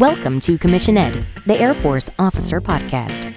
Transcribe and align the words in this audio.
Welcome 0.00 0.40
to 0.40 0.56
Commission 0.56 0.96
Ed, 0.96 1.12
the 1.44 1.60
Air 1.60 1.74
Force 1.74 2.08
Officer 2.18 2.58
Podcast. 2.58 3.36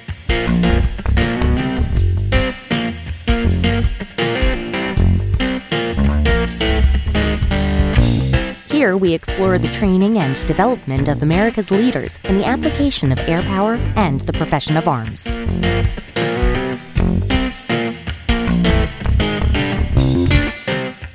Here 8.72 8.96
we 8.96 9.14
explore 9.14 9.58
the 9.58 9.68
training 9.74 10.20
and 10.20 10.38
development 10.48 11.10
of 11.10 11.22
America's 11.22 11.70
leaders 11.70 12.18
in 12.24 12.38
the 12.38 12.46
application 12.46 13.12
of 13.12 13.20
air 13.28 13.42
power 13.42 13.74
and 13.98 14.22
the 14.22 14.32
profession 14.32 14.78
of 14.78 14.88
arms. 14.88 15.28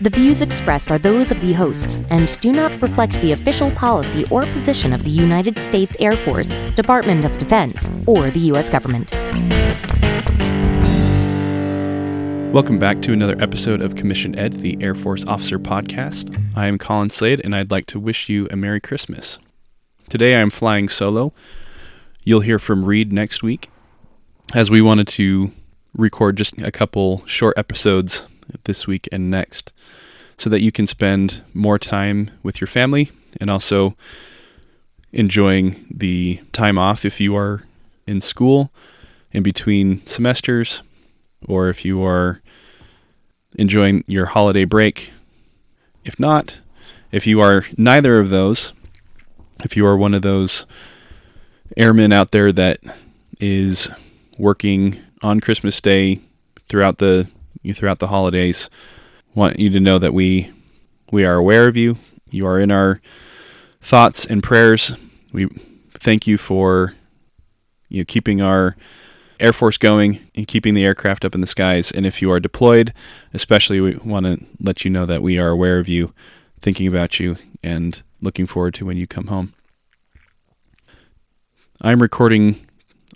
The 0.09 0.17
views 0.17 0.41
expressed 0.41 0.91
are 0.91 0.97
those 0.97 1.31
of 1.31 1.39
the 1.43 1.53
hosts 1.53 2.11
and 2.11 2.35
do 2.39 2.51
not 2.51 2.71
reflect 2.81 3.21
the 3.21 3.33
official 3.33 3.71
policy 3.73 4.25
or 4.31 4.45
position 4.45 4.95
of 4.95 5.05
the 5.05 5.11
United 5.11 5.59
States 5.59 5.95
Air 6.01 6.17
Force, 6.17 6.55
Department 6.75 7.27
of 7.27 7.39
Defense, 7.39 8.09
or 8.09 8.31
the 8.31 8.39
U.S. 8.41 8.71
government. 8.71 9.13
Welcome 12.55 12.79
back 12.79 13.03
to 13.03 13.13
another 13.13 13.37
episode 13.39 13.83
of 13.83 13.97
Commission 13.97 14.39
Ed, 14.39 14.55
the 14.55 14.79
Air 14.81 14.95
Force 14.95 15.27
Officer 15.27 15.59
Podcast. 15.59 16.35
I 16.57 16.69
am 16.69 16.79
Colin 16.79 17.11
Slade, 17.11 17.43
and 17.45 17.55
I'd 17.55 17.71
like 17.71 17.85
to 17.89 18.01
wish 18.01 18.31
you 18.31 18.49
a 18.51 18.57
Merry 18.57 18.81
Christmas. 18.81 19.39
Today 20.09 20.37
I 20.37 20.41
am 20.41 20.49
flying 20.49 20.89
solo. 20.89 21.35
You'll 22.25 22.41
hear 22.41 22.59
from 22.59 22.87
Reed 22.87 23.13
next 23.13 23.43
week, 23.43 23.69
as 24.55 24.71
we 24.71 24.81
wanted 24.81 25.07
to 25.09 25.51
record 25.93 26.39
just 26.39 26.59
a 26.63 26.73
couple 26.73 27.27
short 27.27 27.59
episodes 27.59 28.27
this 28.65 28.87
week 28.87 29.07
and 29.13 29.31
next 29.31 29.75
so 30.39 30.49
that 30.51 30.63
you 30.63 30.73
can 30.73 30.87
spend 30.87 31.43
more 31.53 31.79
time 31.79 32.31
with 32.43 32.61
your 32.61 32.69
family 32.69 33.11
and 33.41 33.51
also 33.51 33.97
enjoying 35.13 35.87
the 35.91 36.41
time 36.53 36.79
off 36.79 37.05
if 37.05 37.21
you 37.21 37.37
are 37.37 37.65
in 38.07 38.21
school 38.21 38.71
in 39.33 39.43
between 39.43 40.05
semesters 40.07 40.83
or 41.47 41.69
if 41.69 41.85
you 41.85 42.03
are 42.05 42.41
enjoying 43.57 44.05
your 44.07 44.27
holiday 44.27 44.65
break. 44.65 45.13
If 46.05 46.19
not, 46.19 46.61
if 47.11 47.27
you 47.27 47.41
are 47.41 47.65
neither 47.77 48.19
of 48.19 48.31
those, 48.31 48.73
if 49.65 49.77
you 49.77 49.87
are 49.87 49.97
one 49.97 50.15
of 50.15 50.23
those 50.23 50.67
airmen 51.77 52.13
out 52.13 52.31
there 52.31 52.53
that 52.53 52.79
is 53.41 53.91
working 54.39 55.01
on 55.23 55.41
Christmas 55.41 55.81
Day 55.81 56.21
throughout 56.69 56.99
the 56.99 57.29
throughout 57.75 57.99
the 57.99 58.07
holidays, 58.07 58.71
want 59.39 59.59
you 59.61 59.71
to 59.71 59.81
know 59.81 59.99
that 59.99 60.13
we 60.13 60.51
we 61.11 61.25
are 61.25 61.37
aware 61.37 61.69
of 61.69 61.77
you. 61.77 61.97
You 62.31 62.47
are 62.47 62.59
in 62.59 62.71
our 62.71 63.01
thoughts 63.81 64.27
and 64.27 64.43
prayers. 64.43 64.95
We 65.33 65.49
thank 65.95 66.27
you 66.27 66.37
for 66.37 66.95
you 67.89 68.01
know, 68.01 68.05
keeping 68.07 68.43
our 68.43 68.77
Air 69.41 69.53
Force 69.53 69.79
going 69.79 70.19
and 70.35 70.49
keeping 70.49 70.75
the 70.75 70.85
aircraft 70.85 71.25
up 71.25 71.35
in 71.35 71.41
the 71.41 71.47
skies. 71.47 71.93
And 71.93 72.05
if 72.05 72.21
you 72.21 72.31
are 72.33 72.41
deployed, 72.41 72.93
especially, 73.33 73.81
we 73.81 73.95
want 73.97 74.27
to 74.27 74.45
let 74.61 74.85
you 74.85 74.91
know 74.91 75.07
that 75.07 75.23
we 75.23 75.39
are 75.39 75.49
aware 75.49 75.79
of 75.79 75.89
you, 75.89 76.13
thinking 76.61 76.89
about 76.89 77.21
you, 77.21 77.37
and 77.63 78.03
looking 78.21 78.47
forward 78.47 78.75
to 78.75 78.87
when 78.87 78.97
you 78.97 79.07
come 79.07 79.29
home. 79.29 79.55
I'm 81.81 82.03
recording 82.03 82.67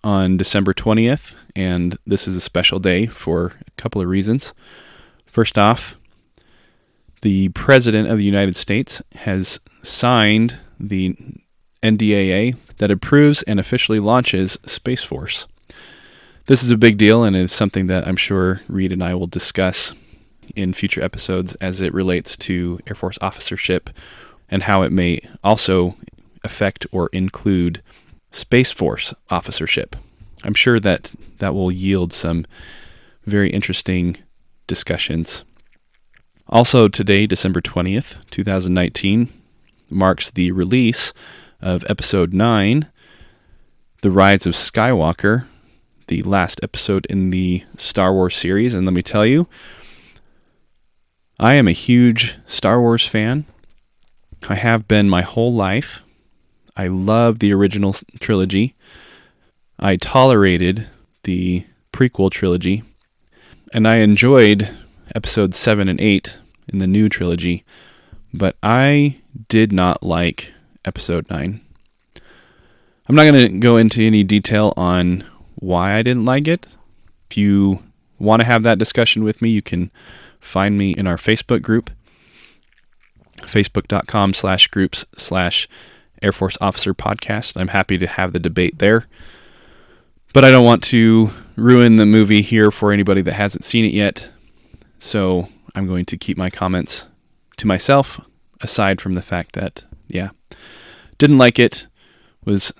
on 0.05 0.37
December 0.37 0.73
20th, 0.73 1.35
and 1.57 1.97
this 2.07 2.29
is 2.29 2.37
a 2.37 2.41
special 2.41 2.79
day 2.79 3.07
for 3.07 3.55
a 3.67 3.71
couple 3.73 4.01
of 4.01 4.07
reasons. 4.07 4.55
First 5.27 5.59
off, 5.59 5.97
the 7.23 7.49
President 7.51 8.09
of 8.09 8.19
the 8.19 8.25
United 8.25 8.55
States 8.57 9.01
has 9.15 9.61
signed 9.83 10.59
the 10.79 11.17
NDAA 11.83 12.57
that 12.79 12.91
approves 12.91 13.43
and 13.45 13.59
officially 13.59 13.99
launches 13.99 14.59
Space 14.67 15.03
Force. 15.03 15.47
This 16.47 16.63
is 16.63 16.71
a 16.71 16.77
big 16.77 16.99
deal 16.99 17.23
and 17.23 17.37
is 17.37 17.53
something 17.53 17.87
that 17.87 18.07
I'm 18.07 18.17
sure 18.17 18.61
Reed 18.69 18.93
and 18.93 19.03
I 19.03 19.15
will 19.15 19.29
discuss 19.29 19.95
in 20.57 20.73
future 20.73 21.03
episodes 21.03 21.55
as 21.57 21.81
it 21.81 21.95
relates 21.95 22.37
to 22.39 22.81
Air 22.87 22.97
Force 22.97 23.19
officership 23.21 23.91
and 24.49 24.65
how 24.65 24.83
it 24.83 24.91
may 24.91 25.21
also 25.45 25.95
affect 26.43 26.87
or 26.91 27.09
include 27.13 27.83
Space 28.33 28.73
Force 28.73 29.15
officership. 29.31 29.95
I'm 30.43 30.55
sure 30.55 30.81
that 30.81 31.13
that 31.39 31.55
will 31.55 31.71
yield 31.71 32.13
some 32.13 32.45
very 33.25 33.51
interesting 33.51 34.17
discussions. 34.67 35.45
Also, 36.53 36.87
today, 36.87 37.27
December 37.27 37.63
20th, 37.63 38.17
2019, 38.31 39.33
marks 39.89 40.31
the 40.31 40.53
release 40.53 41.15
of 41.63 41.83
Episode 41.89 42.35
9, 42.35 42.91
The 44.03 44.11
Rise 44.11 44.45
of 44.45 44.53
Skywalker, 44.53 45.47
the 46.09 46.21
last 46.21 46.61
episode 46.63 47.07
in 47.07 47.31
the 47.31 47.65
Star 47.79 48.13
Wars 48.13 48.37
series. 48.37 48.75
And 48.75 48.85
let 48.85 48.93
me 48.93 49.01
tell 49.03 49.25
you, 49.25 49.49
I 51.41 51.55
am 51.55 51.69
a 51.69 51.73
huge 51.73 52.37
Star 52.45 52.83
Wars 52.83 53.07
fan. 53.07 53.47
I 54.47 54.57
have 54.57 54.87
been 54.87 55.09
my 55.09 55.23
whole 55.23 55.55
life. 55.55 56.03
I 56.77 56.87
love 56.89 57.39
the 57.39 57.55
original 57.55 57.97
trilogy. 58.21 58.75
I 59.79 59.97
tolerated 59.97 60.87
the 61.23 61.65
prequel 61.95 62.31
trilogy. 62.31 62.83
And 63.73 63.89
I 63.89 63.97
enjoyed 63.97 64.69
episodes 65.15 65.57
7 65.57 65.89
and 65.89 65.99
8 65.99 66.41
in 66.73 66.79
the 66.79 66.87
new 66.87 67.09
trilogy. 67.09 67.65
But 68.33 68.57
I 68.63 69.21
did 69.49 69.73
not 69.73 70.03
like 70.03 70.53
episode 70.85 71.29
9. 71.31 71.61
I'm 73.09 73.15
not 73.15 73.25
going 73.25 73.39
to 73.39 73.59
go 73.59 73.77
into 73.77 74.03
any 74.03 74.25
detail 74.25 74.73
on 74.77 75.25
why 75.57 75.97
I 75.97 76.03
didn't 76.03 76.25
like 76.25 76.49
it. 76.49 76.77
If 77.31 77.37
you 77.37 77.83
want 78.19 78.41
to 78.41 78.47
have 78.47 78.63
that 78.63 78.79
discussion 78.79 79.25
with 79.25 79.43
me, 79.43 79.51
you 79.51 79.63
can 79.63 79.91
find 80.41 80.79
me 80.79 80.93
in 80.93 81.07
our 81.07 81.17
Facebook 81.17 81.63
group, 81.63 81.91
facebook.com 83.41 84.35
slash 84.35 84.69
groups 84.69 85.05
slash 85.17 85.69
Air 86.23 86.33
Force 86.33 86.57
Officer 86.61 86.95
Podcast. 86.95 87.61
I'm 87.61 87.69
happy 87.69 87.99
to 87.99 88.07
have 88.07 88.33
the 88.33 88.39
debate 88.39 88.79
there. 88.79 89.07
But 90.33 90.45
I 90.45 90.51
don't 90.51 90.65
want 90.65 90.83
to 90.85 91.31
ruin 91.57 91.97
the 91.97 92.07
movie 92.07 92.41
here 92.41 92.71
for 92.71 92.93
anybody 92.93 93.21
that 93.23 93.35
hasn't 93.35 93.65
seen 93.65 93.85
it 93.85 93.93
yet. 93.93 94.31
So 94.99 95.49
I'm 95.75 95.87
going 95.87 96.05
to 96.07 96.17
keep 96.17 96.37
my 96.37 96.51
comments 96.51 97.07
to 97.57 97.67
myself, 97.67 98.21
aside 98.61 99.01
from 99.01 99.13
the 99.13 99.23
fact 99.23 99.53
that, 99.55 99.85
yeah, 100.09 100.31
didn't 101.19 101.39
like 101.39 101.59
it, 101.59 101.87
was 102.45 102.73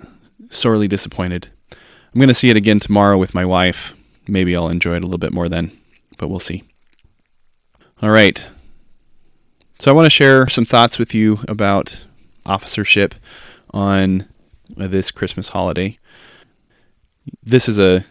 sorely 0.49 0.87
disappointed. 0.87 1.49
I'm 1.71 2.19
going 2.19 2.27
to 2.27 2.35
see 2.35 2.49
it 2.49 2.57
again 2.57 2.79
tomorrow 2.79 3.17
with 3.17 3.33
my 3.33 3.45
wife. 3.45 3.95
Maybe 4.27 4.55
I'll 4.55 4.69
enjoy 4.69 4.95
it 4.95 5.03
a 5.03 5.05
little 5.05 5.17
bit 5.17 5.33
more 5.33 5.49
then, 5.49 5.71
but 6.17 6.27
we'll 6.27 6.39
see. 6.39 6.63
All 8.01 8.11
right. 8.11 8.47
So 9.79 9.91
I 9.91 9.93
want 9.95 10.05
to 10.05 10.11
share 10.11 10.47
some 10.47 10.65
thoughts 10.65 10.99
with 10.99 11.13
you 11.13 11.39
about 11.47 12.05
officership 12.45 13.15
on 13.71 14.27
this 14.69 15.11
Christmas 15.11 15.49
holiday. 15.49 15.97
This 17.41 17.67
is 17.67 17.79
a 17.79 18.05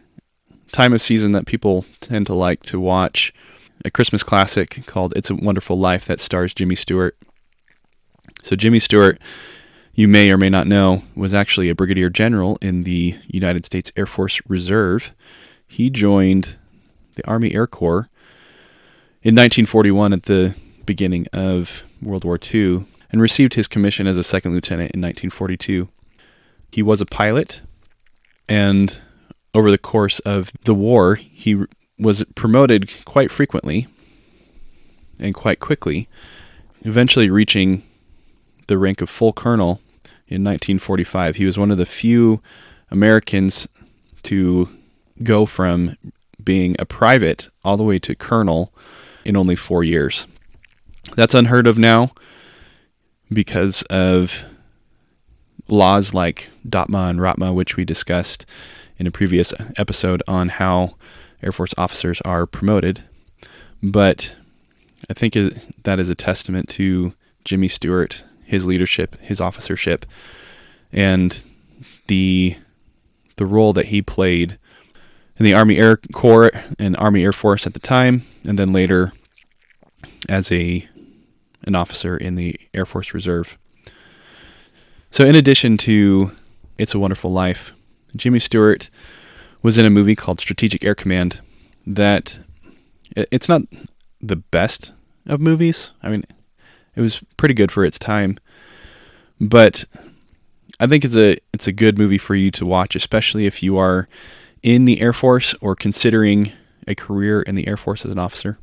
time 0.72 0.92
of 0.92 1.00
season 1.00 1.32
that 1.32 1.46
people 1.46 1.84
tend 2.00 2.26
to 2.26 2.34
like 2.34 2.62
to 2.64 2.80
watch 2.80 3.32
a 3.84 3.90
Christmas 3.90 4.22
classic 4.22 4.84
called 4.86 5.12
It's 5.16 5.30
a 5.30 5.34
Wonderful 5.34 5.78
Life 5.78 6.04
that 6.06 6.20
stars 6.20 6.54
Jimmy 6.54 6.76
Stewart. 6.76 7.16
So, 8.42 8.56
Jimmy 8.56 8.78
Stewart, 8.78 9.20
you 9.94 10.08
may 10.08 10.30
or 10.30 10.38
may 10.38 10.48
not 10.48 10.66
know, 10.66 11.02
was 11.14 11.34
actually 11.34 11.68
a 11.68 11.74
brigadier 11.74 12.10
general 12.10 12.58
in 12.60 12.84
the 12.84 13.18
United 13.26 13.66
States 13.66 13.92
Air 13.96 14.06
Force 14.06 14.40
Reserve. 14.48 15.12
He 15.66 15.90
joined 15.90 16.56
the 17.14 17.26
Army 17.26 17.54
Air 17.54 17.66
Corps 17.66 18.08
in 19.22 19.34
1941 19.34 20.12
at 20.12 20.24
the 20.24 20.54
beginning 20.84 21.26
of 21.32 21.84
World 22.00 22.24
War 22.24 22.38
II 22.42 22.84
and 23.10 23.20
received 23.20 23.54
his 23.54 23.68
commission 23.68 24.06
as 24.06 24.16
a 24.16 24.24
second 24.24 24.52
lieutenant 24.52 24.92
in 24.92 25.00
1942. 25.00 25.88
He 26.72 26.82
was 26.82 27.00
a 27.00 27.06
pilot, 27.06 27.60
and 28.48 28.98
over 29.54 29.70
the 29.70 29.78
course 29.78 30.18
of 30.20 30.52
the 30.64 30.74
war, 30.74 31.16
he 31.16 31.64
was 32.02 32.24
promoted 32.34 32.90
quite 33.04 33.30
frequently 33.30 33.86
and 35.18 35.34
quite 35.34 35.60
quickly, 35.60 36.08
eventually 36.82 37.30
reaching 37.30 37.82
the 38.66 38.78
rank 38.78 39.00
of 39.00 39.08
full 39.08 39.32
colonel 39.32 39.80
in 40.28 40.42
1945. 40.42 41.36
He 41.36 41.44
was 41.44 41.58
one 41.58 41.70
of 41.70 41.78
the 41.78 41.86
few 41.86 42.40
Americans 42.90 43.68
to 44.24 44.68
go 45.22 45.46
from 45.46 45.96
being 46.42 46.74
a 46.78 46.84
private 46.84 47.48
all 47.64 47.76
the 47.76 47.84
way 47.84 47.98
to 48.00 48.14
colonel 48.14 48.72
in 49.24 49.36
only 49.36 49.56
four 49.56 49.84
years. 49.84 50.26
That's 51.14 51.34
unheard 51.34 51.66
of 51.66 51.78
now 51.78 52.12
because 53.32 53.82
of 53.82 54.44
laws 55.68 56.12
like 56.12 56.50
DOPMA 56.68 57.10
and 57.10 57.20
ROPMA, 57.20 57.54
which 57.54 57.76
we 57.76 57.84
discussed 57.84 58.44
in 58.98 59.06
a 59.06 59.10
previous 59.10 59.54
episode 59.76 60.22
on 60.26 60.48
how 60.48 60.94
Air 61.42 61.52
Force 61.52 61.74
officers 61.76 62.20
are 62.22 62.46
promoted. 62.46 63.04
But 63.82 64.36
I 65.10 65.14
think 65.14 65.34
that 65.82 65.98
is 65.98 66.08
a 66.08 66.14
testament 66.14 66.68
to 66.70 67.14
Jimmy 67.44 67.68
Stewart, 67.68 68.24
his 68.44 68.66
leadership, 68.66 69.16
his 69.20 69.40
officership, 69.40 70.06
and 70.92 71.42
the 72.06 72.56
the 73.36 73.46
role 73.46 73.72
that 73.72 73.86
he 73.86 74.02
played 74.02 74.58
in 75.38 75.44
the 75.44 75.54
Army 75.54 75.78
Air 75.78 75.96
Corps 76.12 76.52
and 76.78 76.96
Army 76.98 77.24
Air 77.24 77.32
Force 77.32 77.66
at 77.66 77.74
the 77.74 77.80
time, 77.80 78.24
and 78.46 78.58
then 78.58 78.72
later 78.72 79.12
as 80.28 80.52
a 80.52 80.88
an 81.64 81.74
officer 81.74 82.16
in 82.16 82.34
the 82.36 82.58
Air 82.74 82.86
Force 82.86 83.14
Reserve. 83.14 83.58
So, 85.10 85.24
in 85.24 85.34
addition 85.34 85.76
to 85.78 86.32
It's 86.78 86.94
a 86.94 86.98
Wonderful 86.98 87.32
Life, 87.32 87.72
Jimmy 88.14 88.38
Stewart 88.38 88.90
was 89.62 89.78
in 89.78 89.86
a 89.86 89.90
movie 89.90 90.16
called 90.16 90.40
Strategic 90.40 90.84
Air 90.84 90.94
Command 90.94 91.40
that 91.86 92.40
it's 93.14 93.48
not 93.48 93.62
the 94.20 94.36
best 94.36 94.92
of 95.26 95.40
movies. 95.40 95.92
I 96.02 96.08
mean, 96.08 96.24
it 96.94 97.00
was 97.00 97.22
pretty 97.36 97.54
good 97.54 97.72
for 97.72 97.84
its 97.84 97.98
time, 97.98 98.38
but 99.40 99.84
I 100.80 100.86
think 100.86 101.04
it's 101.04 101.16
a 101.16 101.38
it's 101.52 101.66
a 101.66 101.72
good 101.72 101.98
movie 101.98 102.18
for 102.18 102.34
you 102.34 102.50
to 102.52 102.66
watch, 102.66 102.96
especially 102.96 103.46
if 103.46 103.62
you 103.62 103.76
are 103.78 104.08
in 104.62 104.84
the 104.84 105.00
Air 105.00 105.12
Force 105.12 105.54
or 105.60 105.74
considering 105.74 106.52
a 106.86 106.94
career 106.94 107.42
in 107.42 107.54
the 107.54 107.66
Air 107.68 107.76
Force 107.76 108.04
as 108.04 108.10
an 108.10 108.18
officer. 108.18 108.58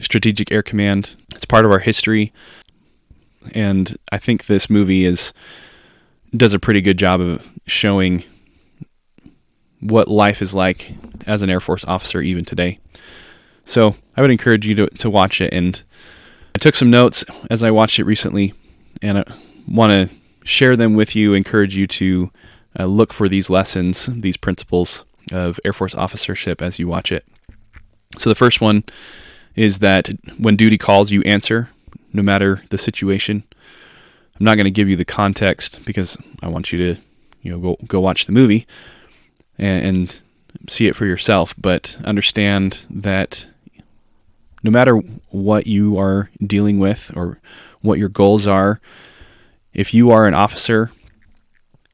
Strategic 0.00 0.50
Air 0.50 0.62
Command, 0.62 1.16
it's 1.34 1.44
part 1.44 1.64
of 1.64 1.70
our 1.70 1.78
history, 1.78 2.32
and 3.52 3.96
I 4.10 4.18
think 4.18 4.46
this 4.46 4.68
movie 4.68 5.04
is 5.04 5.32
does 6.36 6.52
a 6.52 6.58
pretty 6.58 6.80
good 6.80 6.98
job 6.98 7.20
of 7.20 7.48
showing 7.66 8.24
what 9.84 10.08
life 10.08 10.40
is 10.40 10.54
like 10.54 10.94
as 11.26 11.42
an 11.42 11.50
Air 11.50 11.60
Force 11.60 11.84
officer 11.84 12.20
even 12.20 12.44
today. 12.44 12.78
So 13.64 13.96
I 14.16 14.22
would 14.22 14.30
encourage 14.30 14.66
you 14.66 14.74
to, 14.76 14.86
to 14.86 15.10
watch 15.10 15.40
it. 15.40 15.52
And 15.52 15.82
I 16.54 16.58
took 16.58 16.74
some 16.74 16.90
notes 16.90 17.24
as 17.50 17.62
I 17.62 17.70
watched 17.70 17.98
it 17.98 18.04
recently, 18.04 18.54
and 19.02 19.18
I 19.18 19.24
want 19.68 19.90
to 19.90 20.16
share 20.44 20.76
them 20.76 20.94
with 20.94 21.14
you, 21.14 21.34
encourage 21.34 21.76
you 21.76 21.86
to 21.86 22.30
uh, 22.78 22.86
look 22.86 23.12
for 23.12 23.28
these 23.28 23.50
lessons, 23.50 24.06
these 24.06 24.36
principles 24.36 25.04
of 25.30 25.60
Air 25.64 25.72
Force 25.72 25.94
officership 25.94 26.62
as 26.62 26.78
you 26.78 26.88
watch 26.88 27.12
it. 27.12 27.26
So 28.18 28.30
the 28.30 28.34
first 28.34 28.60
one 28.60 28.84
is 29.54 29.80
that 29.80 30.08
when 30.38 30.56
duty 30.56 30.78
calls, 30.78 31.10
you 31.10 31.22
answer, 31.22 31.68
no 32.12 32.22
matter 32.22 32.62
the 32.70 32.78
situation. 32.78 33.44
I'm 34.38 34.44
not 34.44 34.54
going 34.56 34.64
to 34.64 34.70
give 34.70 34.88
you 34.88 34.96
the 34.96 35.04
context 35.04 35.84
because 35.84 36.16
I 36.42 36.48
want 36.48 36.72
you 36.72 36.78
to, 36.78 37.00
you 37.42 37.50
know, 37.52 37.58
go 37.58 37.76
go 37.86 38.00
watch 38.00 38.26
the 38.26 38.32
movie 38.32 38.66
and, 39.58 39.86
and 39.86 40.20
see 40.68 40.86
it 40.86 40.96
for 40.96 41.06
yourself. 41.06 41.54
But 41.58 41.98
understand 42.04 42.86
that 42.90 43.46
no 44.62 44.70
matter 44.70 44.96
what 45.30 45.66
you 45.66 45.98
are 45.98 46.30
dealing 46.44 46.78
with 46.78 47.10
or 47.14 47.38
what 47.82 47.98
your 47.98 48.08
goals 48.08 48.46
are, 48.46 48.80
if 49.72 49.92
you 49.92 50.10
are 50.10 50.26
an 50.26 50.34
officer, 50.34 50.90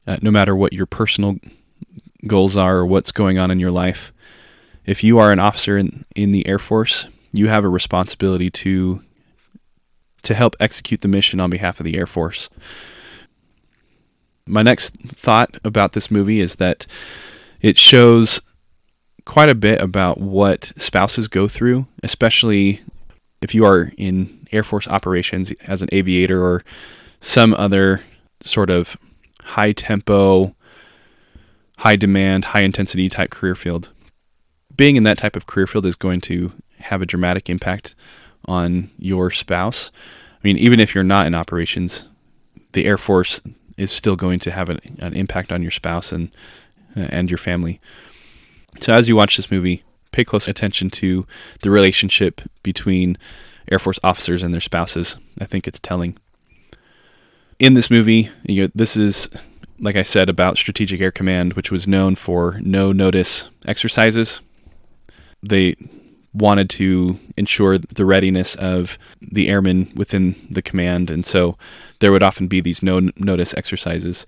uh, 0.07 0.17
no 0.21 0.31
matter 0.31 0.55
what 0.55 0.73
your 0.73 0.85
personal 0.85 1.37
goals 2.27 2.55
are 2.55 2.77
or 2.77 2.85
what's 2.85 3.11
going 3.11 3.37
on 3.37 3.51
in 3.51 3.59
your 3.59 3.71
life, 3.71 4.13
if 4.85 5.03
you 5.03 5.19
are 5.19 5.31
an 5.31 5.39
officer 5.39 5.77
in, 5.77 6.05
in 6.15 6.31
the 6.31 6.47
Air 6.47 6.59
Force, 6.59 7.07
you 7.33 7.47
have 7.47 7.63
a 7.63 7.69
responsibility 7.69 8.49
to 8.49 9.03
to 10.23 10.35
help 10.35 10.55
execute 10.59 11.01
the 11.01 11.07
mission 11.07 11.39
on 11.39 11.49
behalf 11.49 11.79
of 11.79 11.83
the 11.83 11.97
Air 11.97 12.05
Force. 12.05 12.47
My 14.45 14.61
next 14.61 14.95
thought 14.95 15.57
about 15.63 15.93
this 15.93 16.11
movie 16.11 16.39
is 16.39 16.57
that 16.57 16.85
it 17.61 17.77
shows 17.77 18.41
quite 19.25 19.49
a 19.49 19.55
bit 19.55 19.81
about 19.81 20.19
what 20.19 20.73
spouses 20.77 21.27
go 21.27 21.47
through, 21.47 21.85
especially 22.03 22.81
if 23.41 23.55
you 23.55 23.65
are 23.65 23.91
in 23.97 24.47
Air 24.51 24.63
Force 24.63 24.87
operations 24.87 25.51
as 25.65 25.81
an 25.81 25.89
aviator 25.91 26.43
or 26.43 26.63
some 27.19 27.53
other 27.53 28.01
sort 28.43 28.69
of 28.69 28.97
high 29.41 29.71
tempo, 29.71 30.55
high 31.77 31.95
demand, 31.95 32.45
high 32.45 32.61
intensity 32.61 33.09
type 33.09 33.29
career 33.29 33.55
field. 33.55 33.89
Being 34.75 34.95
in 34.95 35.03
that 35.03 35.17
type 35.17 35.35
of 35.35 35.45
career 35.45 35.67
field 35.67 35.85
is 35.85 35.95
going 35.95 36.21
to 36.21 36.51
have 36.79 37.01
a 37.01 37.05
dramatic 37.05 37.49
impact 37.49 37.95
on 38.45 38.89
your 38.97 39.29
spouse. 39.29 39.91
I 40.33 40.39
mean, 40.43 40.57
even 40.57 40.79
if 40.79 40.95
you're 40.95 41.03
not 41.03 41.27
in 41.27 41.35
operations, 41.35 42.05
the 42.71 42.85
Air 42.85 42.97
Force 42.97 43.41
is 43.77 43.91
still 43.91 44.15
going 44.15 44.39
to 44.39 44.51
have 44.51 44.69
an, 44.69 44.79
an 44.99 45.13
impact 45.13 45.51
on 45.51 45.61
your 45.61 45.71
spouse 45.71 46.11
and 46.11 46.31
Uh, 46.95 47.07
and 47.09 47.31
your 47.31 47.37
family. 47.37 47.79
So 48.79 48.93
as 48.93 49.07
you 49.07 49.15
watch 49.15 49.37
this 49.37 49.51
movie, 49.51 49.83
pay 50.11 50.23
close 50.23 50.47
attention 50.47 50.89
to 50.91 51.25
the 51.61 51.69
relationship 51.69 52.41
between 52.63 53.17
Air 53.71 53.79
Force 53.79 53.99
officers 54.03 54.43
and 54.43 54.53
their 54.53 54.61
spouses. 54.61 55.17
I 55.39 55.45
think 55.45 55.67
it's 55.67 55.79
telling. 55.79 56.17
In 57.59 57.75
this 57.75 57.89
movie, 57.89 58.29
you 58.43 58.63
know, 58.63 58.71
this 58.73 58.97
is 58.97 59.29
like 59.79 59.95
I 59.95 60.03
said 60.03 60.29
about 60.29 60.57
Strategic 60.57 61.01
Air 61.01 61.11
Command, 61.11 61.53
which 61.53 61.71
was 61.71 61.87
known 61.87 62.15
for 62.15 62.59
no 62.61 62.91
notice 62.91 63.49
exercises. 63.65 64.39
They 65.41 65.75
wanted 66.33 66.69
to 66.69 67.19
ensure 67.35 67.77
the 67.77 68.05
readiness 68.05 68.55
of 68.55 68.97
the 69.21 69.49
airmen 69.49 69.91
within 69.95 70.35
the 70.49 70.61
command, 70.61 71.09
and 71.09 71.25
so 71.25 71.57
there 71.99 72.11
would 72.11 72.23
often 72.23 72.47
be 72.47 72.61
these 72.61 72.83
no 72.83 73.09
notice 73.17 73.53
exercises. 73.55 74.25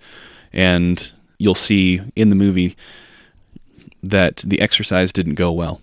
And 0.52 1.12
you'll 1.38 1.54
see 1.54 2.00
in 2.16 2.28
the 2.28 2.34
movie 2.34 2.76
that 4.02 4.42
the 4.46 4.60
exercise 4.60 5.12
didn't 5.12 5.34
go 5.34 5.50
well. 5.52 5.80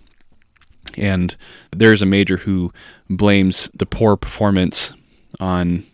And 0.96 1.36
there's 1.70 2.02
a 2.02 2.06
major 2.06 2.38
who 2.38 2.72
blames 3.08 3.70
the 3.74 3.86
poor 3.86 4.16
performance 4.16 4.92
on 5.40 5.84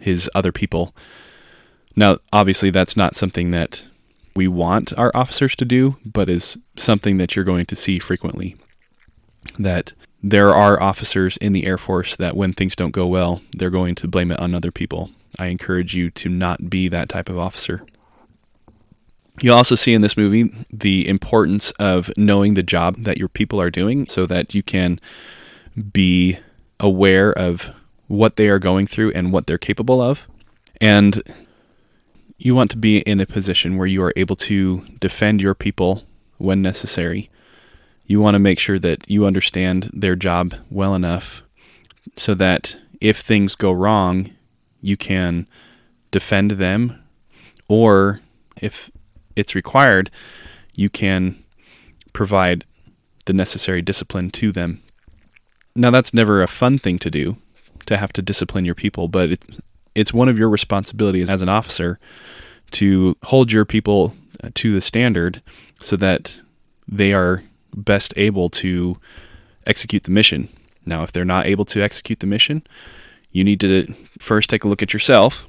his 0.00 0.30
other 0.34 0.52
people. 0.52 0.94
Now, 1.96 2.18
obviously, 2.32 2.70
that's 2.70 2.96
not 2.96 3.16
something 3.16 3.50
that 3.50 3.86
we 4.36 4.46
want 4.46 4.96
our 4.96 5.10
officers 5.14 5.56
to 5.56 5.64
do, 5.64 5.96
but 6.04 6.28
is 6.28 6.58
something 6.76 7.16
that 7.16 7.34
you're 7.34 7.44
going 7.44 7.66
to 7.66 7.76
see 7.76 7.98
frequently. 7.98 8.56
That 9.58 9.94
there 10.22 10.54
are 10.54 10.80
officers 10.80 11.36
in 11.38 11.52
the 11.52 11.66
Air 11.66 11.78
Force 11.78 12.16
that 12.16 12.36
when 12.36 12.52
things 12.52 12.76
don't 12.76 12.92
go 12.92 13.06
well, 13.06 13.42
they're 13.56 13.70
going 13.70 13.94
to 13.96 14.08
blame 14.08 14.30
it 14.30 14.40
on 14.40 14.54
other 14.54 14.70
people. 14.70 15.10
I 15.38 15.46
encourage 15.46 15.94
you 15.94 16.10
to 16.12 16.28
not 16.28 16.70
be 16.70 16.88
that 16.88 17.08
type 17.08 17.28
of 17.28 17.38
officer. 17.38 17.84
You 19.40 19.52
also 19.52 19.74
see 19.74 19.94
in 19.94 20.02
this 20.02 20.16
movie 20.16 20.52
the 20.72 21.06
importance 21.08 21.70
of 21.72 22.10
knowing 22.16 22.54
the 22.54 22.62
job 22.62 22.96
that 23.04 23.18
your 23.18 23.28
people 23.28 23.60
are 23.60 23.70
doing 23.70 24.06
so 24.06 24.26
that 24.26 24.54
you 24.54 24.62
can 24.62 24.98
be 25.92 26.38
aware 26.80 27.32
of 27.32 27.70
what 28.08 28.36
they 28.36 28.48
are 28.48 28.58
going 28.58 28.86
through 28.86 29.12
and 29.12 29.32
what 29.32 29.46
they're 29.46 29.58
capable 29.58 30.00
of. 30.00 30.26
And 30.80 31.22
you 32.38 32.54
want 32.54 32.70
to 32.72 32.76
be 32.76 32.98
in 32.98 33.20
a 33.20 33.26
position 33.26 33.76
where 33.76 33.86
you 33.86 34.02
are 34.02 34.12
able 34.16 34.36
to 34.36 34.80
defend 34.98 35.40
your 35.40 35.54
people 35.54 36.04
when 36.38 36.62
necessary. 36.62 37.30
You 38.06 38.20
want 38.20 38.34
to 38.36 38.40
make 38.40 38.58
sure 38.58 38.78
that 38.78 39.08
you 39.10 39.26
understand 39.26 39.90
their 39.92 40.16
job 40.16 40.54
well 40.70 40.94
enough 40.94 41.42
so 42.16 42.34
that 42.34 42.76
if 43.00 43.20
things 43.20 43.54
go 43.54 43.70
wrong, 43.70 44.30
you 44.80 44.96
can 44.96 45.46
defend 46.10 46.52
them 46.52 47.02
or 47.68 48.20
if 48.56 48.90
it's 49.38 49.54
required, 49.54 50.10
you 50.74 50.90
can 50.90 51.42
provide 52.12 52.64
the 53.26 53.32
necessary 53.32 53.82
discipline 53.82 54.30
to 54.30 54.52
them. 54.52 54.82
Now, 55.74 55.90
that's 55.90 56.12
never 56.12 56.42
a 56.42 56.48
fun 56.48 56.78
thing 56.78 56.98
to 56.98 57.10
do, 57.10 57.36
to 57.86 57.96
have 57.96 58.12
to 58.14 58.22
discipline 58.22 58.64
your 58.64 58.74
people, 58.74 59.06
but 59.08 59.30
it's, 59.30 59.46
it's 59.94 60.12
one 60.12 60.28
of 60.28 60.38
your 60.38 60.48
responsibilities 60.48 61.30
as 61.30 61.42
an 61.42 61.48
officer 61.48 61.98
to 62.72 63.16
hold 63.24 63.52
your 63.52 63.64
people 63.64 64.14
uh, 64.42 64.50
to 64.54 64.74
the 64.74 64.80
standard 64.80 65.42
so 65.80 65.96
that 65.96 66.40
they 66.86 67.12
are 67.12 67.42
best 67.74 68.12
able 68.16 68.48
to 68.50 68.98
execute 69.66 70.04
the 70.04 70.10
mission. 70.10 70.48
Now, 70.84 71.02
if 71.02 71.12
they're 71.12 71.24
not 71.24 71.46
able 71.46 71.64
to 71.66 71.82
execute 71.82 72.20
the 72.20 72.26
mission, 72.26 72.62
you 73.30 73.44
need 73.44 73.60
to 73.60 73.92
first 74.18 74.50
take 74.50 74.64
a 74.64 74.68
look 74.68 74.82
at 74.82 74.92
yourself. 74.92 75.46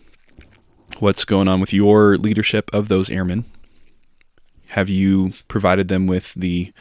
What's 1.00 1.25
going 1.25 1.48
on 1.48 1.62
with 1.62 1.74
your 1.74 2.17
leadership 2.17 2.69
of 2.74 2.88
those 2.88 3.10
airmen? 3.10 3.46
Have 4.69 4.89
you 4.89 5.33
provided 5.47 5.88
them 5.88 6.07
with 6.07 6.33
the 6.35 6.71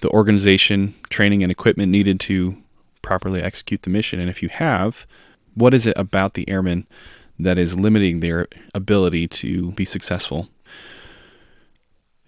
the 0.00 0.10
organization, 0.10 0.94
training, 1.10 1.42
and 1.42 1.52
equipment 1.52 1.90
needed 1.90 2.18
to 2.18 2.56
properly 3.02 3.40
execute 3.40 3.82
the 3.82 3.90
mission? 3.90 4.18
And 4.18 4.28
if 4.28 4.42
you 4.42 4.48
have, 4.48 5.06
what 5.54 5.74
is 5.74 5.86
it 5.86 5.96
about 5.96 6.34
the 6.34 6.48
airmen 6.48 6.86
that 7.38 7.56
is 7.56 7.78
limiting 7.78 8.20
their 8.20 8.48
ability 8.74 9.28
to 9.28 9.70
be 9.72 9.84
successful? 9.84 10.48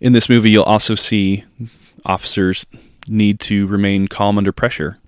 In 0.01 0.13
this 0.13 0.29
movie, 0.29 0.51
you'll 0.51 0.63
also 0.63 0.95
see 0.95 1.45
officers 2.05 2.65
need 3.09 3.41
to 3.41 3.67
remain 3.67 4.09
calm 4.09 4.39
under 4.39 4.53
pressure. 4.53 4.99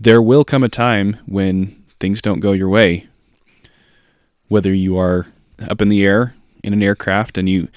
There 0.00 0.22
will 0.22 0.44
come 0.44 0.64
a 0.64 0.68
time 0.68 1.18
when 1.26 1.84
things 1.98 2.22
don't 2.22 2.40
go 2.40 2.52
your 2.52 2.68
way. 2.68 3.06
Whether 4.48 4.72
you 4.72 4.98
are 4.98 5.26
up 5.60 5.82
in 5.82 5.90
the 5.90 6.04
air 6.04 6.34
in 6.62 6.72
an 6.72 6.82
aircraft 6.82 7.38
and 7.38 7.48
you 7.48 7.68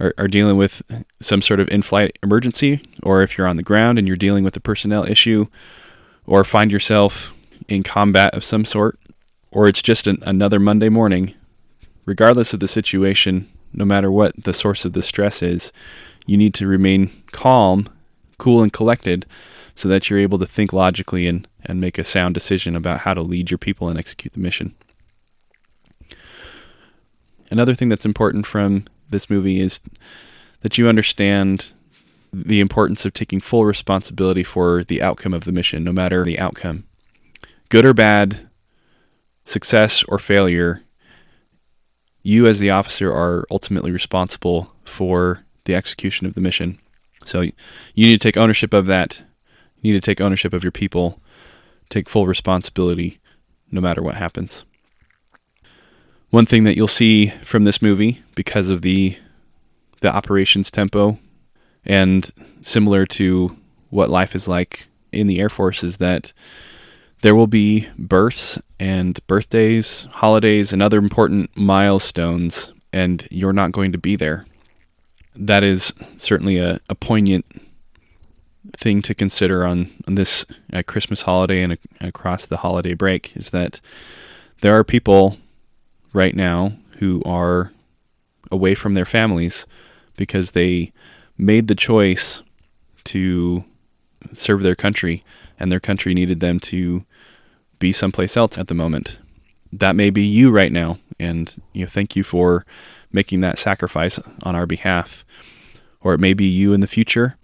are, 0.00 0.14
are 0.18 0.28
dealing 0.28 0.56
with 0.56 0.82
some 1.20 1.42
sort 1.42 1.60
of 1.60 1.68
in-flight 1.68 2.18
emergency, 2.22 2.80
or 3.02 3.22
if 3.22 3.36
you're 3.36 3.46
on 3.46 3.56
the 3.56 3.62
ground 3.62 3.98
and 3.98 4.06
you're 4.06 4.16
dealing 4.16 4.44
with 4.44 4.56
a 4.56 4.60
personnel 4.60 5.04
issue, 5.04 5.46
or 6.26 6.44
find 6.44 6.70
yourself 6.70 7.32
in 7.68 7.82
combat 7.82 8.34
of 8.34 8.44
some 8.44 8.64
sort, 8.64 8.98
or 9.50 9.66
it's 9.66 9.82
just 9.82 10.06
an, 10.06 10.18
another 10.22 10.58
Monday 10.58 10.88
morning, 10.88 11.34
regardless 12.04 12.52
of 12.52 12.60
the 12.60 12.68
situation, 12.68 13.48
no 13.72 13.84
matter 13.84 14.10
what 14.10 14.32
the 14.44 14.52
source 14.52 14.84
of 14.84 14.92
the 14.92 15.02
stress 15.02 15.42
is, 15.42 15.72
you 16.26 16.36
need 16.36 16.54
to 16.54 16.66
remain 16.66 17.10
calm, 17.32 17.88
cool, 18.38 18.62
and 18.62 18.72
collected 18.72 19.26
so 19.74 19.88
that 19.88 20.08
you're 20.08 20.18
able 20.18 20.38
to 20.38 20.46
think 20.46 20.72
logically 20.72 21.26
and, 21.26 21.46
and 21.64 21.80
make 21.80 21.98
a 21.98 22.04
sound 22.04 22.34
decision 22.34 22.74
about 22.74 23.00
how 23.00 23.14
to 23.14 23.22
lead 23.22 23.50
your 23.50 23.58
people 23.58 23.88
and 23.88 23.98
execute 23.98 24.32
the 24.32 24.40
mission. 24.40 24.74
Another 27.50 27.74
thing 27.74 27.88
that's 27.88 28.04
important 28.04 28.46
from 28.46 28.84
this 29.10 29.30
movie 29.30 29.60
is 29.60 29.80
that 30.60 30.78
you 30.78 30.88
understand 30.88 31.72
the 32.32 32.60
importance 32.60 33.04
of 33.04 33.12
taking 33.12 33.40
full 33.40 33.64
responsibility 33.64 34.44
for 34.44 34.84
the 34.84 35.00
outcome 35.00 35.32
of 35.32 35.44
the 35.44 35.52
mission, 35.52 35.84
no 35.84 35.92
matter 35.92 36.24
the 36.24 36.38
outcome. 36.38 36.84
Good 37.68 37.84
or 37.84 37.94
bad, 37.94 38.48
success 39.44 40.02
or 40.04 40.18
failure, 40.18 40.82
you 42.22 42.46
as 42.46 42.58
the 42.58 42.70
officer 42.70 43.10
are 43.10 43.46
ultimately 43.50 43.90
responsible 43.90 44.72
for 44.84 45.44
the 45.64 45.74
execution 45.74 46.26
of 46.26 46.34
the 46.34 46.40
mission. 46.40 46.78
So 47.24 47.40
you 47.40 47.52
need 47.94 48.20
to 48.20 48.26
take 48.28 48.36
ownership 48.36 48.74
of 48.74 48.86
that. 48.86 49.22
You 49.80 49.92
need 49.92 50.02
to 50.02 50.04
take 50.04 50.20
ownership 50.20 50.52
of 50.52 50.62
your 50.62 50.72
people, 50.72 51.20
take 51.88 52.08
full 52.08 52.26
responsibility 52.26 53.20
no 53.70 53.80
matter 53.80 54.02
what 54.02 54.16
happens. 54.16 54.64
One 56.30 56.44
thing 56.44 56.64
that 56.64 56.76
you'll 56.76 56.88
see 56.88 57.28
from 57.42 57.64
this 57.64 57.80
movie 57.80 58.22
because 58.34 58.70
of 58.70 58.82
the 58.82 59.16
the 60.00 60.14
operations 60.14 60.70
tempo 60.70 61.18
and 61.84 62.30
similar 62.60 63.04
to 63.04 63.56
what 63.90 64.10
life 64.10 64.34
is 64.36 64.46
like 64.46 64.86
in 65.10 65.26
the 65.26 65.40
Air 65.40 65.48
Force 65.48 65.82
is 65.82 65.96
that 65.96 66.32
there 67.22 67.34
will 67.34 67.48
be 67.48 67.88
births 67.98 68.58
and 68.78 69.18
birthdays, 69.26 70.06
holidays, 70.12 70.72
and 70.72 70.82
other 70.82 70.98
important 70.98 71.50
milestones, 71.56 72.72
and 72.92 73.26
you're 73.30 73.52
not 73.52 73.72
going 73.72 73.90
to 73.90 73.98
be 73.98 74.14
there. 74.14 74.46
That 75.34 75.64
is 75.64 75.92
certainly 76.16 76.58
a, 76.58 76.78
a 76.88 76.94
poignant 76.94 77.44
thing 78.76 79.02
to 79.02 79.14
consider 79.14 79.64
on, 79.64 79.90
on 80.06 80.14
this 80.14 80.46
uh, 80.72 80.82
Christmas 80.86 81.22
holiday 81.22 81.62
and 81.62 81.78
across 82.00 82.46
the 82.46 82.58
holiday 82.58 82.94
break 82.94 83.36
is 83.36 83.50
that 83.50 83.80
there 84.60 84.76
are 84.76 84.84
people 84.84 85.38
right 86.12 86.34
now 86.34 86.72
who 86.98 87.22
are 87.24 87.72
away 88.50 88.74
from 88.74 88.94
their 88.94 89.04
families 89.04 89.66
because 90.16 90.52
they 90.52 90.92
made 91.36 91.68
the 91.68 91.74
choice 91.74 92.42
to 93.04 93.64
serve 94.32 94.62
their 94.62 94.74
country 94.74 95.24
and 95.58 95.70
their 95.70 95.80
country 95.80 96.14
needed 96.14 96.40
them 96.40 96.58
to 96.58 97.04
be 97.78 97.92
someplace 97.92 98.36
else 98.36 98.58
at 98.58 98.68
the 98.68 98.74
moment. 98.74 99.18
That 99.72 99.96
may 99.96 100.10
be 100.10 100.22
you 100.22 100.50
right 100.50 100.72
now 100.72 100.98
and 101.18 101.54
you 101.72 101.82
know 101.82 101.90
thank 101.90 102.16
you 102.16 102.22
for 102.22 102.64
making 103.12 103.40
that 103.40 103.58
sacrifice 103.58 104.18
on 104.42 104.54
our 104.54 104.66
behalf. 104.66 105.24
Or 106.00 106.14
it 106.14 106.20
may 106.20 106.32
be 106.32 106.44
you 106.44 106.72
in 106.72 106.80
the 106.80 106.86
future. 106.86 107.36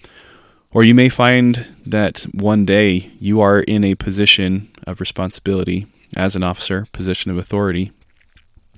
Or 0.73 0.85
you 0.85 0.95
may 0.95 1.09
find 1.09 1.67
that 1.87 2.23
one 2.33 2.65
day 2.65 3.11
you 3.21 3.41
are 3.41 3.61
in 3.61 3.85
a 3.85 3.95
position 3.95 4.71
of 4.87 5.01
responsibility 5.01 5.87
as 6.17 6.37
an 6.37 6.43
officer, 6.43 6.87
position 6.93 7.31
of 7.31 7.39
authority, 7.39 7.93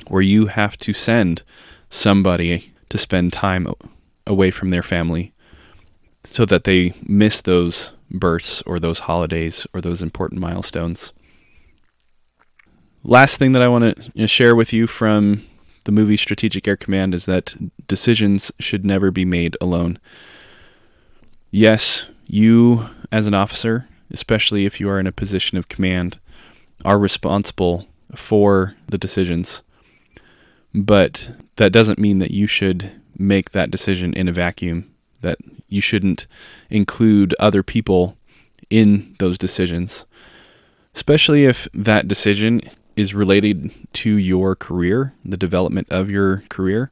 where 0.08 0.22
you 0.22 0.46
have 0.46 0.76
to 0.78 0.92
send 0.92 1.42
somebody 1.90 2.72
to 2.88 2.98
spend 2.98 3.32
time 3.32 3.66
away 4.26 4.50
from 4.50 4.70
their 4.70 4.82
family 4.82 5.32
so 6.24 6.44
that 6.44 6.64
they 6.64 6.92
miss 7.06 7.40
those 7.40 7.92
births 8.10 8.62
or 8.62 8.78
those 8.78 9.00
holidays 9.00 9.66
or 9.72 9.80
those 9.80 10.02
important 10.02 10.40
milestones. 10.40 11.12
Last 13.04 13.36
thing 13.36 13.52
that 13.52 13.62
I 13.62 13.68
want 13.68 14.14
to 14.16 14.26
share 14.26 14.56
with 14.56 14.72
you 14.72 14.86
from 14.86 15.42
the 15.84 15.92
movie 15.92 16.16
Strategic 16.16 16.66
Air 16.66 16.76
Command 16.76 17.14
is 17.14 17.26
that 17.26 17.54
decisions 17.86 18.50
should 18.58 18.84
never 18.84 19.12
be 19.12 19.24
made 19.24 19.56
alone. 19.60 19.98
Yes, 21.52 22.06
you 22.26 22.88
as 23.12 23.28
an 23.28 23.34
officer, 23.34 23.88
especially 24.10 24.66
if 24.66 24.80
you 24.80 24.88
are 24.88 24.98
in 24.98 25.06
a 25.06 25.12
position 25.12 25.56
of 25.56 25.68
command, 25.68 26.18
are 26.84 26.98
responsible 26.98 27.86
for 28.14 28.74
the 28.88 28.98
decisions. 28.98 29.62
But 30.76 31.30
that 31.56 31.72
doesn't 31.72 31.98
mean 31.98 32.18
that 32.18 32.32
you 32.32 32.46
should 32.46 32.92
make 33.18 33.52
that 33.52 33.70
decision 33.70 34.12
in 34.12 34.28
a 34.28 34.32
vacuum, 34.32 34.94
that 35.22 35.38
you 35.70 35.80
shouldn't 35.80 36.26
include 36.68 37.34
other 37.40 37.62
people 37.62 38.18
in 38.68 39.16
those 39.18 39.38
decisions, 39.38 40.04
especially 40.94 41.46
if 41.46 41.66
that 41.72 42.06
decision 42.06 42.60
is 42.94 43.14
related 43.14 43.70
to 43.94 44.16
your 44.18 44.54
career, 44.54 45.14
the 45.24 45.38
development 45.38 45.86
of 45.90 46.10
your 46.10 46.44
career. 46.50 46.90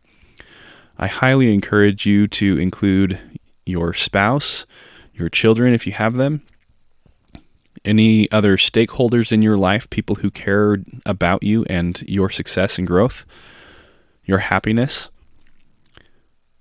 I 0.96 1.06
highly 1.06 1.52
encourage 1.52 2.06
you 2.06 2.26
to 2.28 2.58
include 2.58 3.18
your 3.66 3.92
spouse, 3.92 4.64
your 5.12 5.28
children 5.28 5.74
if 5.74 5.86
you 5.86 5.92
have 5.92 6.14
them, 6.14 6.40
any 7.84 8.30
other 8.32 8.56
stakeholders 8.56 9.30
in 9.30 9.42
your 9.42 9.58
life, 9.58 9.90
people 9.90 10.16
who 10.16 10.30
care 10.30 10.78
about 11.04 11.42
you 11.42 11.64
and 11.68 12.02
your 12.08 12.30
success 12.30 12.78
and 12.78 12.86
growth, 12.86 13.26
your 14.24 14.38
happiness. 14.38 15.08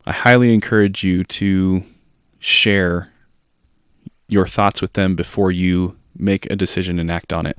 I 0.06 0.12
highly 0.12 0.54
encourage 0.54 1.04
you 1.04 1.24
to 1.24 1.84
share 2.40 3.10
your 4.28 4.48
thoughts 4.48 4.82
with 4.82 4.94
them 4.94 5.16
before 5.16 5.52
you 5.52 5.96
make 6.18 6.50
a 6.50 6.56
decision 6.56 7.00
and 7.00 7.10
act 7.10 7.32
on 7.32 7.46
it. 7.46 7.58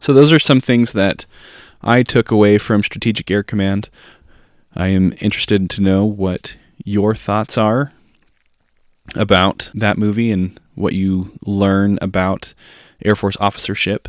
So, 0.00 0.12
those 0.12 0.32
are 0.32 0.38
some 0.38 0.60
things 0.60 0.92
that 0.92 1.26
I 1.82 2.02
took 2.02 2.30
away 2.30 2.58
from 2.58 2.82
Strategic 2.82 3.30
Air 3.30 3.42
Command. 3.42 3.88
I 4.76 4.88
am 4.88 5.14
interested 5.20 5.70
to 5.70 5.82
know 5.82 6.04
what 6.04 6.56
your 6.84 7.14
thoughts 7.14 7.58
are 7.58 7.92
about 9.14 9.70
that 9.74 9.98
movie 9.98 10.30
and 10.30 10.58
what 10.74 10.92
you 10.92 11.32
learn 11.44 11.98
about 12.00 12.54
Air 13.04 13.16
Force 13.16 13.36
officership. 13.40 14.08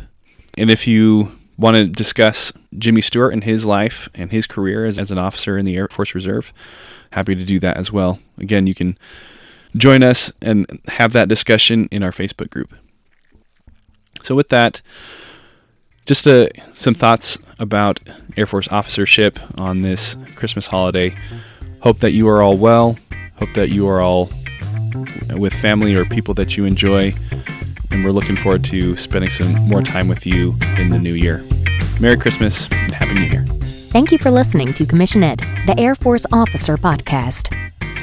And 0.56 0.70
if 0.70 0.86
you 0.86 1.32
want 1.60 1.76
to 1.76 1.86
discuss 1.86 2.52
Jimmy 2.76 3.02
Stewart 3.02 3.32
and 3.32 3.44
his 3.44 3.66
life 3.66 4.08
and 4.14 4.32
his 4.32 4.46
career 4.46 4.86
as, 4.86 4.98
as 4.98 5.10
an 5.10 5.18
officer 5.18 5.58
in 5.58 5.66
the 5.66 5.76
Air 5.76 5.88
Force 5.88 6.14
Reserve, 6.14 6.52
happy 7.12 7.34
to 7.34 7.44
do 7.44 7.58
that 7.60 7.76
as 7.76 7.92
well. 7.92 8.18
Again, 8.38 8.66
you 8.66 8.74
can 8.74 8.96
join 9.76 10.02
us 10.02 10.32
and 10.40 10.80
have 10.88 11.12
that 11.12 11.28
discussion 11.28 11.86
in 11.92 12.02
our 12.02 12.12
Facebook 12.12 12.50
group. 12.50 12.74
So, 14.22 14.34
with 14.34 14.48
that, 14.48 14.80
just 16.06 16.26
uh, 16.26 16.48
some 16.72 16.94
thoughts 16.94 17.38
about 17.58 18.00
Air 18.36 18.46
Force 18.46 18.68
officership 18.68 19.38
on 19.58 19.82
this 19.82 20.16
Christmas 20.34 20.66
holiday. 20.66 21.14
Hope 21.82 21.98
that 21.98 22.12
you 22.12 22.28
are 22.28 22.42
all 22.42 22.56
well. 22.56 22.98
Hope 23.38 23.52
that 23.54 23.68
you 23.68 23.86
are 23.86 24.00
all 24.00 24.30
with 25.36 25.52
family 25.52 25.94
or 25.94 26.04
people 26.04 26.34
that 26.34 26.56
you 26.56 26.64
enjoy. 26.64 27.12
And 27.90 28.04
we're 28.04 28.12
looking 28.12 28.36
forward 28.36 28.64
to 28.64 28.96
spending 28.96 29.30
some 29.30 29.68
more 29.68 29.82
time 29.82 30.08
with 30.08 30.26
you 30.26 30.56
in 30.78 30.88
the 30.88 30.98
new 30.98 31.14
year. 31.14 31.44
Merry 32.00 32.16
Christmas 32.16 32.70
and 32.72 32.92
Happy 32.92 33.14
New 33.14 33.26
Year. 33.26 33.44
Thank 33.90 34.12
you 34.12 34.18
for 34.18 34.30
listening 34.30 34.72
to 34.74 34.86
Commission 34.86 35.22
Ed, 35.22 35.40
the 35.66 35.74
Air 35.78 35.94
Force 35.94 36.24
Officer 36.32 36.76
Podcast. 36.76 37.54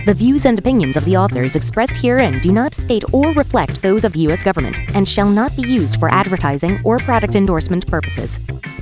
The 0.06 0.14
views 0.14 0.46
and 0.46 0.58
opinions 0.58 0.96
of 0.96 1.04
the 1.04 1.18
authors 1.18 1.56
expressed 1.56 1.98
herein 1.98 2.40
do 2.40 2.52
not 2.54 2.74
state 2.74 3.04
or 3.14 3.34
reflect 3.34 3.82
those 3.82 4.06
of 4.06 4.16
U.S. 4.16 4.44
government 4.44 4.78
and 4.94 5.08
shall 5.08 5.30
not 5.30 5.56
be 5.56 5.64
used 5.64 6.00
for 6.00 6.10
advertising 6.10 6.78
or 6.86 6.98
product 6.98 7.36
endorsement 7.36 7.88
purposes. 7.88 8.40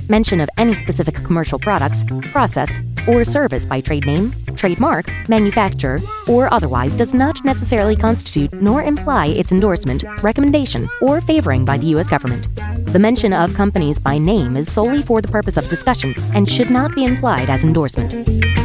Mention 0.08 0.40
of 0.40 0.48
any 0.56 0.74
specific 0.74 1.16
commercial 1.16 1.58
products, 1.58 2.04
process, 2.30 2.78
or 3.08 3.24
service 3.24 3.64
by 3.64 3.80
trade 3.80 4.06
name, 4.06 4.32
trademark, 4.56 5.06
manufacturer, 5.28 5.98
or 6.28 6.52
otherwise 6.52 6.94
does 6.94 7.14
not 7.14 7.44
necessarily 7.44 7.96
constitute 7.96 8.52
nor 8.54 8.82
imply 8.82 9.26
its 9.26 9.52
endorsement, 9.52 10.04
recommendation, 10.22 10.88
or 11.00 11.20
favoring 11.20 11.64
by 11.64 11.76
the 11.76 11.86
U.S. 11.88 12.10
government. 12.10 12.48
The 12.92 12.98
mention 12.98 13.32
of 13.32 13.54
companies 13.54 13.98
by 13.98 14.18
name 14.18 14.56
is 14.56 14.72
solely 14.72 14.98
for 14.98 15.20
the 15.20 15.28
purpose 15.28 15.56
of 15.56 15.68
discussion 15.68 16.14
and 16.34 16.48
should 16.48 16.70
not 16.70 16.94
be 16.94 17.04
implied 17.04 17.50
as 17.50 17.64
endorsement. 17.64 18.55